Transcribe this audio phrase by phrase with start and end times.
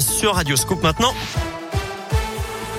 [0.00, 1.14] sur Radio Scoop maintenant.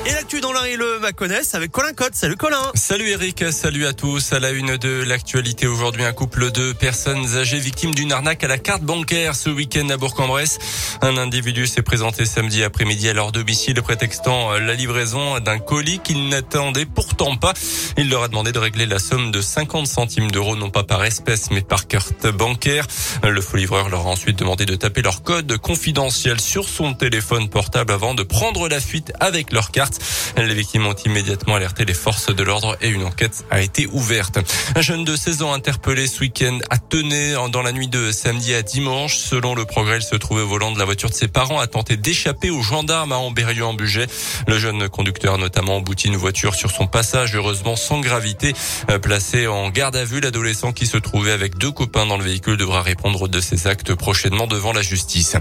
[0.03, 2.15] Et l'actu dans l'un et le Maconnais avec Colin Cotte.
[2.15, 2.71] Salut Colin.
[2.73, 4.34] Salut Eric, salut à tous.
[4.34, 8.48] À la une de l'actualité aujourd'hui, un couple de personnes âgées victimes d'une arnaque à
[8.48, 10.58] la carte bancaire ce week-end à Bourg-en-Bresse.
[11.04, 16.29] Un individu s'est présenté samedi après-midi à leur domicile prétextant la livraison d'un colis qu'il
[16.29, 17.54] n'attendait pourtant pas.
[17.95, 21.04] Il leur a demandé de régler la somme de 50 centimes d'euros, non pas par
[21.05, 22.88] espèce, mais par carte bancaire.
[23.23, 27.49] Le faux livreur leur a ensuite demandé de taper leur code confidentiel sur son téléphone
[27.49, 29.90] portable avant de prendre la fuite avec leur carte.
[30.37, 34.39] Les victimes ont immédiatement alerté les forces de l'ordre et une enquête a été ouverte.
[34.75, 38.53] Un jeune de 16 ans interpellé ce week-end a tenu dans la nuit de samedi
[38.53, 39.17] à dimanche.
[39.17, 41.67] Selon le progrès, il se trouvait au volant de la voiture de ses parents, a
[41.67, 44.07] tenté d'échapper aux gendarmes à Ambérieu en budget.
[44.47, 48.53] Le jeune conducteur notamment embouti une voiture sur son passage, heureusement sans gravité.
[48.89, 52.23] Euh, placé en garde à vue, l'adolescent qui se trouvait avec deux copains dans le
[52.23, 55.35] véhicule devra répondre de ses actes prochainement devant la justice.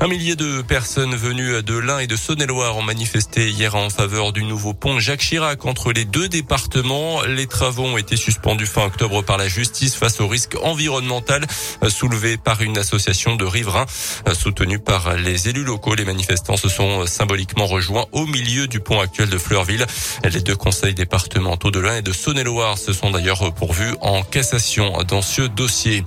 [0.00, 4.32] Un millier de personnes venues de l'Ain et de Saône-et-Loire ont manifesté hier en faveur
[4.32, 7.22] du nouveau pont Jacques Chirac entre les deux départements.
[7.22, 11.46] Les travaux ont été suspendus fin octobre par la justice face au risque environnemental
[11.88, 13.86] soulevé par une association de riverains
[14.34, 15.94] soutenue par les élus locaux.
[15.94, 19.86] Les manifestants se sont symboliquement rejoints au milieu du pont actuel de Fleurville.
[20.24, 25.02] Les deux conseils départementaux de l'Ain et de Saône-et-Loire se sont d'ailleurs pourvus en cassation
[25.06, 26.04] dans ce dossier.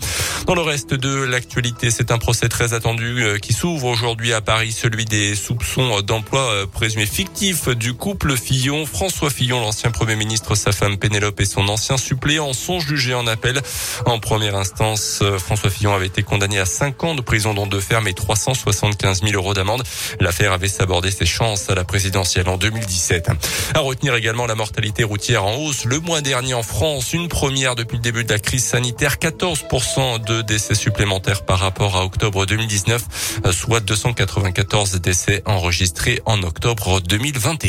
[0.47, 4.41] Dans le reste de l'actualité, c'est un procès très attendu euh, qui s'ouvre aujourd'hui à
[4.41, 8.85] Paris, celui des soupçons d'emploi euh, présumés fictifs du couple Fillon.
[8.85, 13.27] François Fillon, l'ancien Premier ministre, sa femme Pénélope et son ancien suppléant sont jugés en
[13.27, 13.61] appel.
[14.05, 17.79] En première instance, François Fillon avait été condamné à 5 ans de prison dont de
[17.79, 19.83] ferme et 375 000 euros d'amende.
[20.19, 23.29] L'affaire avait sabordé ses chances à la présidentielle en 2017.
[23.73, 25.85] À retenir également la mortalité routière en hausse.
[25.85, 30.23] Le mois dernier en France, une première depuis le début de la crise sanitaire, 14%
[30.23, 37.64] de décès supplémentaires par rapport à octobre 2019, soit 294 décès enregistrés en octobre 2021.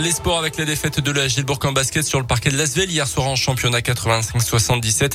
[0.00, 2.90] Les sports avec la défaite de la Gilbourg en basket sur le parquet de Lasvel
[2.90, 5.12] hier soir en championnat 85-77.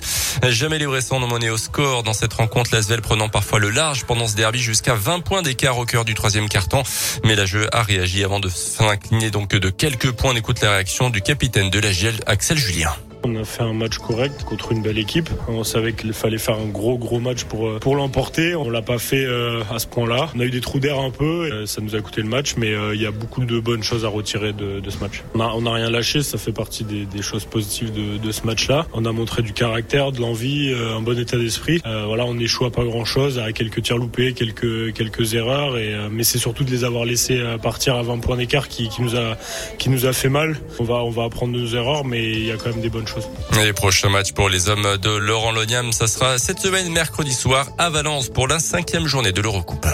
[0.52, 2.70] Jamais les Bressans n'ont mené au score dans cette rencontre.
[2.74, 6.14] Lasvel prenant parfois le large pendant ce derby jusqu'à 20 points d'écart au cœur du
[6.14, 6.84] troisième carton.
[7.24, 10.34] Mais la jeu a réagi avant de s'incliner donc de quelques points.
[10.34, 12.96] On écoute la réaction du capitaine de la GL, Axel Julien.
[13.24, 15.30] On a fait un match correct contre une belle équipe.
[15.48, 18.56] On savait qu'il fallait faire un gros gros match pour euh, pour l'emporter.
[18.56, 20.30] On l'a pas fait euh, à ce point-là.
[20.36, 21.50] On a eu des trous d'air un peu.
[21.52, 24.06] Euh, ça nous a coûté le match, mais il y a beaucoup de bonnes choses
[24.06, 25.24] à retirer de, ce match.
[25.34, 26.22] On a, on a rien lâché.
[26.22, 28.86] Ça fait partie des, choses positives de, ce match-là.
[28.94, 31.82] On a montré du caractère, de l'envie, un bon état d'esprit.
[31.84, 35.76] voilà, on échoue à pas grand-chose, à quelques tirs loupés, quelques quelques erreurs.
[36.12, 39.16] Mais c'est surtout de les avoir laissés partir à 20 points d'écart qui, qui nous
[39.16, 39.38] a
[39.78, 40.58] qui nous a fait mal.
[40.80, 43.07] On va on va apprendre nos erreurs, mais il y a quand même des bonnes
[43.08, 43.30] choses.
[43.64, 47.90] Les prochains pour les hommes de Laurent Loniam, ça sera cette semaine mercredi soir à
[47.90, 49.88] Valence pour la cinquième journée de l'Eurocoupe.